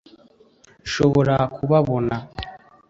[0.83, 2.15] nshobora kubabona